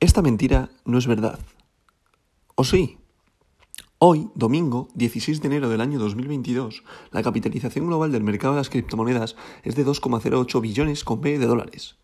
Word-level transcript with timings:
Esta 0.00 0.22
mentira 0.22 0.70
no 0.86 0.96
es 0.96 1.06
verdad. 1.06 1.38
¿O 2.54 2.64
sí? 2.64 2.96
Hoy, 3.98 4.30
domingo, 4.34 4.88
16 4.94 5.42
de 5.42 5.48
enero 5.48 5.68
del 5.68 5.82
año 5.82 5.98
2022, 5.98 6.84
la 7.10 7.22
capitalización 7.22 7.86
global 7.86 8.10
del 8.10 8.22
mercado 8.22 8.54
de 8.54 8.60
las 8.60 8.70
criptomonedas 8.70 9.36
es 9.62 9.76
de 9.76 9.84
2,08 9.84 10.58
billones 10.62 11.04
con 11.04 11.20
B 11.20 11.38
de 11.38 11.44
dólares, 11.44 11.98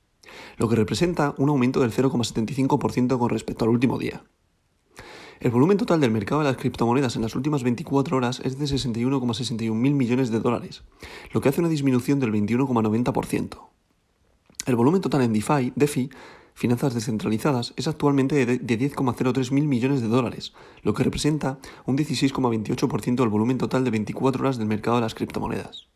lo 0.59 0.69
que 0.69 0.77
representa 0.77 1.35
un 1.38 1.48
aumento 1.48 1.80
del 1.80 1.90
0,75% 1.90 3.19
con 3.19 3.30
respecto 3.30 3.64
al 3.64 3.71
último 3.71 3.99
día. 3.99 4.24
El 5.40 5.51
volumen 5.51 5.78
total 5.78 5.99
del 5.99 6.10
mercado 6.10 6.42
de 6.42 6.49
las 6.49 6.58
criptomonedas 6.58 7.17
en 7.17 7.22
las 7.22 7.35
últimas 7.35 7.63
24 7.63 8.15
horas 8.15 8.42
es 8.44 8.58
de 8.58 8.67
61,61 8.67 9.72
mil 9.72 9.94
millones 9.94 10.31
de 10.31 10.40
dólares, 10.40 10.85
lo 11.33 11.40
que 11.40 11.49
hace 11.49 11.60
una 11.60 11.71
disminución 11.71 12.21
del 12.21 12.33
21,90%. 12.33 13.58
El 14.67 14.76
volumen 14.76 15.01
total 15.01 15.22
en 15.22 15.33
DeFi, 15.33 15.72
DeFi 15.76 16.10
finanzas 16.56 16.95
descentralizadas 16.95 17.74
es 17.77 17.86
actualmente 17.86 18.46
de 18.46 18.59
10,03 18.59 19.52
mil 19.52 19.69
millones 19.69 20.01
de 20.01 20.09
dólares, 20.09 20.55
lo 20.83 20.95
que 20.95 21.05
representa 21.05 21.59
un 21.84 21.98
16,28% 21.98 23.16
del 23.16 23.28
volumen 23.28 23.59
total 23.59 23.84
de 23.84 23.91
24 23.91 24.42
horas 24.42 24.56
del 24.56 24.66
mercado 24.66 24.97
de 24.97 25.02
las 25.02 25.14
criptomonedas. 25.14 25.87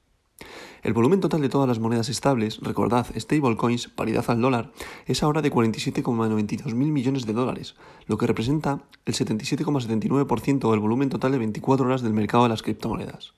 El 0.83 0.93
volumen 0.93 1.21
total 1.21 1.41
de 1.41 1.49
todas 1.49 1.67
las 1.67 1.79
monedas 1.79 2.11
estables, 2.11 2.59
recordad, 2.61 3.07
stablecoins, 3.19 3.89
paridad 3.89 4.25
al 4.29 4.41
dólar, 4.41 4.73
es 5.07 5.23
ahora 5.23 5.43
de 5.43 5.51
47,92 5.51 6.75
mil 6.75 6.93
millones 6.93 7.27
de 7.27 7.33
dólares, 7.33 7.75
lo 8.07 8.19
que 8.19 8.27
representa 8.27 8.83
el 9.07 9.15
77,79% 9.15 10.71
del 10.71 10.81
volumen 10.81 11.09
total 11.09 11.33
de 11.33 11.39
24 11.39 11.87
horas 11.87 12.03
del 12.03 12.13
mercado 12.13 12.45
de 12.45 12.51
las 12.51 12.63
criptomonedas. 12.63 13.33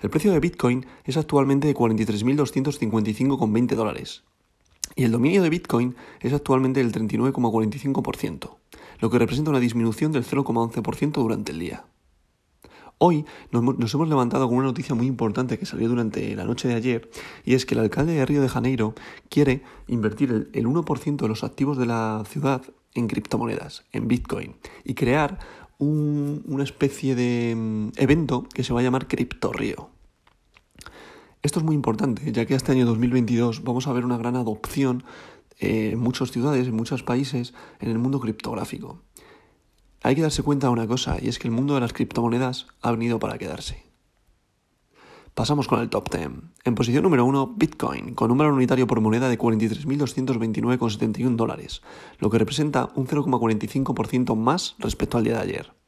El 0.00 0.10
precio 0.10 0.32
de 0.32 0.40
Bitcoin 0.40 0.86
es 1.04 1.16
actualmente 1.16 1.68
de 1.68 1.74
43.255,20 1.74 3.74
dólares, 3.74 4.24
y 4.94 5.04
el 5.04 5.12
dominio 5.12 5.42
de 5.42 5.50
Bitcoin 5.50 5.94
es 6.20 6.32
actualmente 6.32 6.82
del 6.82 6.92
39,45%, 6.92 8.56
lo 9.00 9.10
que 9.10 9.18
representa 9.18 9.50
una 9.50 9.60
disminución 9.60 10.12
del 10.12 10.24
0,11% 10.24 11.12
durante 11.12 11.52
el 11.52 11.58
día. 11.58 11.84
Hoy 13.04 13.24
nos 13.50 13.94
hemos 13.94 14.08
levantado 14.08 14.46
con 14.46 14.58
una 14.58 14.68
noticia 14.68 14.94
muy 14.94 15.06
importante 15.06 15.58
que 15.58 15.66
salió 15.66 15.88
durante 15.88 16.36
la 16.36 16.44
noche 16.44 16.68
de 16.68 16.74
ayer, 16.74 17.10
y 17.44 17.54
es 17.54 17.66
que 17.66 17.74
el 17.74 17.80
alcalde 17.80 18.12
de 18.12 18.24
Río 18.24 18.40
de 18.40 18.48
Janeiro 18.48 18.94
quiere 19.28 19.62
invertir 19.88 20.50
el 20.52 20.66
1% 20.66 21.16
de 21.16 21.28
los 21.28 21.42
activos 21.42 21.78
de 21.78 21.86
la 21.86 22.22
ciudad 22.28 22.62
en 22.94 23.08
criptomonedas, 23.08 23.84
en 23.90 24.06
Bitcoin, 24.06 24.54
y 24.84 24.94
crear 24.94 25.40
una 25.78 26.62
especie 26.62 27.16
de 27.16 27.54
mm, 27.56 27.88
evento 27.96 28.46
que 28.54 28.62
se 28.62 28.72
va 28.72 28.78
a 28.78 28.82
llamar 28.84 29.08
Crypto 29.08 29.52
Río. 29.52 29.90
Esto 31.42 31.58
es 31.58 31.64
muy 31.64 31.74
importante, 31.74 32.30
ya 32.30 32.46
que 32.46 32.54
este 32.54 32.70
año 32.70 32.86
2022 32.86 33.64
vamos 33.64 33.88
a 33.88 33.92
ver 33.92 34.04
una 34.04 34.16
gran 34.16 34.36
adopción 34.36 35.02
en 35.58 35.98
muchas 35.98 36.30
ciudades, 36.30 36.68
en 36.68 36.76
muchos 36.76 37.02
países, 37.02 37.52
en 37.80 37.90
el 37.90 37.98
mundo 37.98 38.20
criptográfico. 38.20 39.02
Hay 40.04 40.14
que 40.14 40.22
darse 40.22 40.44
cuenta 40.44 40.68
de 40.68 40.72
una 40.72 40.86
cosa, 40.86 41.16
y 41.20 41.26
es 41.26 41.40
que 41.40 41.48
el 41.48 41.54
mundo 41.54 41.74
de 41.74 41.80
las 41.80 41.92
criptomonedas 41.92 42.68
ha 42.80 42.92
venido 42.92 43.18
para 43.18 43.38
quedarse. 43.38 43.82
Pasamos 45.34 45.66
con 45.66 45.80
el 45.80 45.90
top 45.90 46.14
10. 46.14 46.30
En 46.64 46.74
posición 46.76 47.02
número 47.02 47.24
1, 47.24 47.54
Bitcoin, 47.56 48.14
con 48.14 48.30
un 48.30 48.38
valor 48.38 48.52
unitario 48.52 48.86
por 48.86 49.00
moneda 49.00 49.28
de 49.28 49.36
43.229,71 49.36 51.34
dólares, 51.34 51.82
lo 52.18 52.30
que 52.30 52.38
representa 52.38 52.90
un 52.94 53.08
0,45% 53.08 54.36
más 54.36 54.76
respecto 54.78 55.18
al 55.18 55.24
día 55.24 55.34
de 55.34 55.40
ayer. 55.40 55.81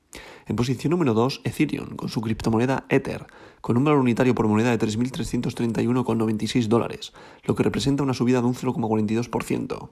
En 0.46 0.56
posición 0.56 0.90
número 0.90 1.14
2, 1.14 1.40
Ethereum, 1.44 1.96
con 1.96 2.08
su 2.08 2.20
criptomoneda 2.20 2.84
Ether, 2.90 3.26
con 3.62 3.78
un 3.78 3.84
valor 3.84 4.00
unitario 4.00 4.34
por 4.34 4.46
moneda 4.46 4.70
de 4.70 4.78
3.331,96 4.78 6.66
dólares, 6.66 7.12
lo 7.44 7.54
que 7.54 7.62
representa 7.62 8.02
una 8.02 8.12
subida 8.12 8.42
de 8.42 8.46
un 8.46 8.54
0,42%. 8.54 9.90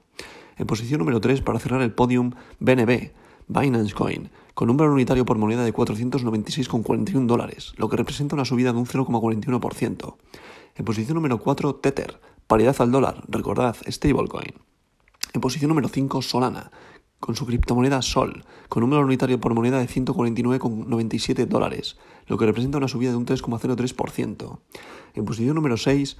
En 0.57 0.67
posición 0.67 0.99
número 0.99 1.19
3, 1.19 1.41
para 1.41 1.59
cerrar 1.59 1.81
el 1.81 1.93
podium, 1.93 2.33
BNB, 2.59 3.11
Binance 3.47 3.93
Coin, 3.93 4.29
con 4.53 4.69
un 4.69 4.77
valor 4.77 4.93
unitario 4.93 5.25
por 5.25 5.39
moneda 5.39 5.63
de 5.63 5.73
496,41 5.73 7.25
dólares, 7.25 7.73
lo 7.77 7.89
que 7.89 7.97
representa 7.97 8.35
una 8.35 8.45
subida 8.45 8.71
de 8.71 8.77
un 8.77 8.85
0,41%. 8.85 10.15
En 10.75 10.85
posición 10.85 11.15
número 11.15 11.39
4, 11.39 11.75
Tether, 11.75 12.19
paridad 12.45 12.75
al 12.79 12.91
dólar, 12.91 13.23
recordad, 13.27 13.75
stablecoin. 13.87 14.53
En 15.33 15.41
posición 15.41 15.69
número 15.69 15.87
5, 15.87 16.21
Solana, 16.21 16.71
con 17.23 17.37
su 17.37 17.45
criptomoneda 17.45 18.01
Sol, 18.01 18.43
con 18.67 18.83
un 18.83 18.89
valor 18.89 19.05
unitario 19.05 19.39
por 19.39 19.53
moneda 19.53 19.79
de 19.79 19.87
149,97 19.87 21.45
dólares, 21.47 21.95
lo 22.27 22.37
que 22.37 22.45
representa 22.45 22.79
una 22.79 22.89
subida 22.89 23.11
de 23.11 23.15
un 23.15 23.25
3,03%. 23.25 24.59
En 25.13 25.23
posición 25.23 25.55
número 25.55 25.77
6, 25.77 26.17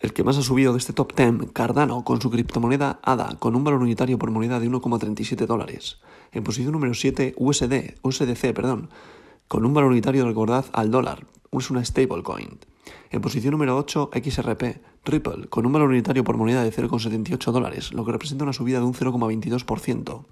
el 0.00 0.12
que 0.12 0.22
más 0.22 0.36
ha 0.36 0.42
subido 0.42 0.72
de 0.72 0.78
este 0.78 0.92
top 0.92 1.16
10, 1.16 1.52
Cardano, 1.54 2.04
con 2.04 2.20
su 2.20 2.30
criptomoneda 2.30 3.00
ADA, 3.02 3.38
con 3.38 3.56
un 3.56 3.64
valor 3.64 3.80
unitario 3.80 4.18
por 4.18 4.30
moneda 4.30 4.60
de 4.60 4.68
1,37 4.68 5.46
dólares. 5.46 6.02
En 6.32 6.44
posición 6.44 6.72
número 6.72 6.92
7, 6.92 7.32
USD, 7.38 7.94
USDC, 8.02 8.52
perdón, 8.52 8.90
con 9.48 9.64
un 9.64 9.72
valor 9.72 9.90
unitario, 9.90 10.26
recordad, 10.26 10.66
al 10.74 10.90
dólar. 10.90 11.26
Es 11.50 11.70
una 11.70 11.82
stablecoin. 11.82 12.58
En 13.10 13.20
posición 13.20 13.52
número 13.52 13.76
8, 13.76 14.10
XRP, 14.12 14.80
Ripple, 15.04 15.48
con 15.48 15.66
un 15.66 15.72
valor 15.72 15.90
unitario 15.90 16.24
por 16.24 16.36
moneda 16.36 16.62
de 16.62 16.72
0,78 16.72 17.52
dólares, 17.52 17.92
lo 17.92 18.04
que 18.04 18.12
representa 18.12 18.44
una 18.44 18.52
subida 18.52 18.78
de 18.78 18.86
un 18.86 18.94
0,22%. 18.94 20.24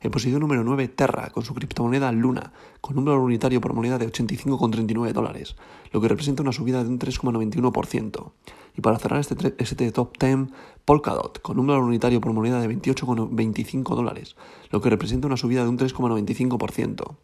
En 0.00 0.10
posición 0.10 0.40
número 0.40 0.62
9, 0.62 0.88
Terra, 0.88 1.30
con 1.30 1.44
su 1.44 1.54
criptomoneda 1.54 2.12
Luna, 2.12 2.52
con 2.80 2.98
un 2.98 3.04
valor 3.04 3.20
unitario 3.20 3.60
por 3.60 3.72
moneda 3.72 3.98
de 3.98 4.06
85,39 4.06 5.12
dólares, 5.12 5.56
lo 5.92 6.00
que 6.00 6.08
representa 6.08 6.42
una 6.42 6.52
subida 6.52 6.84
de 6.84 6.90
un 6.90 6.98
3,91%. 6.98 8.32
Y 8.76 8.80
para 8.80 8.98
cerrar 8.98 9.18
este, 9.18 9.54
este 9.58 9.90
top 9.90 10.16
10, 10.20 10.50
Polkadot, 10.84 11.42
con 11.42 11.58
un 11.58 11.66
valor 11.66 11.82
unitario 11.82 12.20
por 12.20 12.32
moneda 12.32 12.60
de 12.60 12.68
28,25 12.68 13.96
dólares, 13.96 14.36
lo 14.70 14.80
que 14.80 14.90
representa 14.90 15.26
una 15.26 15.36
subida 15.36 15.64
de 15.64 15.70
un 15.70 15.78
3,95%. 15.78 17.16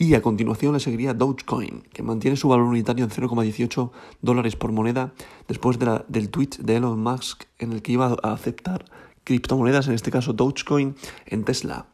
Y 0.00 0.14
a 0.14 0.22
continuación 0.22 0.74
le 0.74 0.80
seguiría 0.80 1.12
Dogecoin, 1.12 1.82
que 1.92 2.04
mantiene 2.04 2.36
su 2.36 2.48
valor 2.48 2.66
unitario 2.66 3.04
en 3.04 3.10
0,18 3.10 3.90
dólares 4.22 4.54
por 4.54 4.70
moneda 4.70 5.12
después 5.48 5.76
del 5.80 6.30
tweet 6.30 6.50
de 6.60 6.76
Elon 6.76 7.02
Musk 7.02 7.46
en 7.58 7.72
el 7.72 7.82
que 7.82 7.92
iba 7.92 8.16
a 8.22 8.32
aceptar 8.32 8.84
criptomonedas, 9.24 9.88
en 9.88 9.94
este 9.94 10.12
caso 10.12 10.32
Dogecoin, 10.32 10.94
en 11.26 11.44
Tesla. 11.44 11.86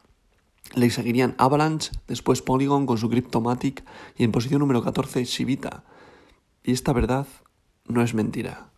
Le 0.75 0.91
seguirían 0.91 1.33
Avalanche, 1.39 1.91
después 2.07 2.43
Polygon 2.43 2.85
con 2.85 2.99
su 2.99 3.09
Cryptomatic 3.09 3.83
y 4.15 4.23
en 4.23 4.31
posición 4.31 4.59
número 4.59 4.83
14 4.83 5.25
Shibita. 5.25 5.83
Y 6.63 6.73
esta 6.73 6.93
verdad 6.93 7.25
no 7.87 8.03
es 8.03 8.13
mentira. 8.13 8.69